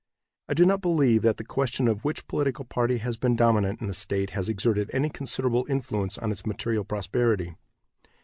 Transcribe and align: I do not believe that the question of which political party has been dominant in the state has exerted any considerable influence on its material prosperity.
I 0.49 0.55
do 0.55 0.65
not 0.65 0.81
believe 0.81 1.21
that 1.21 1.37
the 1.37 1.43
question 1.43 1.87
of 1.87 2.03
which 2.03 2.25
political 2.27 2.65
party 2.65 2.97
has 2.97 3.17
been 3.17 3.35
dominant 3.35 3.81
in 3.81 3.87
the 3.87 3.93
state 3.93 4.31
has 4.31 4.49
exerted 4.49 4.89
any 4.93 5.11
considerable 5.11 5.67
influence 5.69 6.17
on 6.17 6.31
its 6.31 6.43
material 6.43 6.83
prosperity. 6.83 7.55